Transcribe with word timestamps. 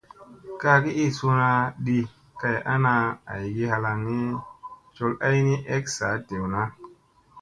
Kaagi 0.61 0.91
ii 1.03 1.11
suuna 1.17 1.49
di 1.85 1.97
kay 2.39 2.57
ana 2.73 2.93
aygi 3.31 3.63
halaŋgi 3.71 4.19
col 4.95 5.13
ay 5.27 5.37
nii 5.45 5.65
ek 5.75 5.83
saa 5.97 6.15
dewna. 6.27 6.61